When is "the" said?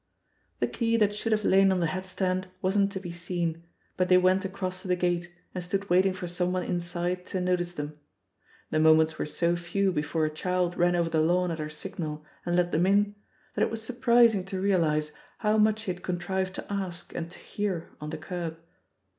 0.59-0.65, 1.79-1.85, 4.87-4.95, 8.71-8.79, 11.11-11.21, 18.09-18.17